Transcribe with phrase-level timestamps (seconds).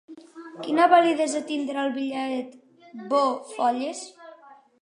[0.67, 2.57] Quina validesa tindrà el bitllet
[3.13, 4.05] 'bo-Falles'?